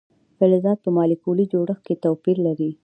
فلزات 0.37 0.77
په 0.85 0.89
مالیکولي 0.97 1.45
جوړښت 1.51 1.83
کې 1.87 2.01
توپیر 2.03 2.37
لري. 2.47 2.69